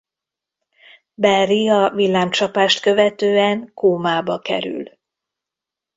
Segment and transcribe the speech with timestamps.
[1.15, 4.89] Barry a villámcsapást követően kómába kerül.